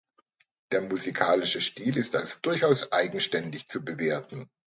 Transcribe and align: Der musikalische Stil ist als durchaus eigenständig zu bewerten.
Der 0.71 0.81
musikalische 0.81 1.61
Stil 1.61 1.95
ist 1.95 2.15
als 2.15 2.41
durchaus 2.41 2.91
eigenständig 2.91 3.67
zu 3.67 3.85
bewerten. 3.85 4.49